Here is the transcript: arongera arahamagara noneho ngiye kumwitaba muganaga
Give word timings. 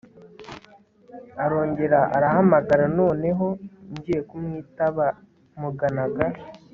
arongera 1.43 1.99
arahamagara 2.15 2.83
noneho 2.99 3.45
ngiye 3.93 4.19
kumwitaba 4.29 5.05
muganaga 5.59 6.25